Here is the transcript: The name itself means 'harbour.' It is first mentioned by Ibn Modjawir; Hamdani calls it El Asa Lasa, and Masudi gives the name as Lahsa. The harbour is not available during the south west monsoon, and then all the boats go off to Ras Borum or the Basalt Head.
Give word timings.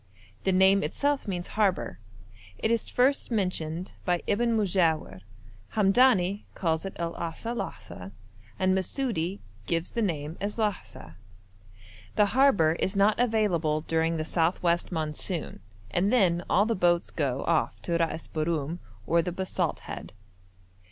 The 0.45 0.51
name 0.51 0.81
itself 0.81 1.27
means 1.27 1.49
'harbour.' 1.49 1.99
It 2.57 2.71
is 2.71 2.89
first 2.89 3.29
mentioned 3.29 3.91
by 4.03 4.23
Ibn 4.25 4.57
Modjawir; 4.57 5.21
Hamdani 5.75 6.45
calls 6.55 6.85
it 6.85 6.93
El 6.95 7.13
Asa 7.17 7.53
Lasa, 7.53 8.11
and 8.57 8.73
Masudi 8.75 9.41
gives 9.67 9.91
the 9.91 10.01
name 10.01 10.37
as 10.41 10.57
Lahsa. 10.57 11.17
The 12.15 12.25
harbour 12.33 12.77
is 12.79 12.95
not 12.95 13.19
available 13.19 13.81
during 13.81 14.17
the 14.17 14.25
south 14.25 14.63
west 14.63 14.91
monsoon, 14.91 15.59
and 15.91 16.11
then 16.11 16.43
all 16.49 16.65
the 16.65 16.73
boats 16.73 17.11
go 17.11 17.43
off 17.45 17.79
to 17.83 17.97
Ras 17.97 18.27
Borum 18.27 18.79
or 19.05 19.21
the 19.21 19.31
Basalt 19.31 19.81
Head. 19.81 20.13